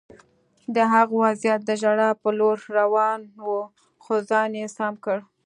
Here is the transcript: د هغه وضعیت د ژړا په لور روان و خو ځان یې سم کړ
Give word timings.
د 0.75 0.77
هغه 0.93 1.15
وضعیت 1.23 1.61
د 1.65 1.71
ژړا 1.81 2.09
په 2.21 2.29
لور 2.39 2.57
روان 2.77 3.19
و 3.45 3.49
خو 4.03 4.15
ځان 4.29 4.51
یې 4.59 4.65
سم 4.77 4.93
کړ 5.05 5.17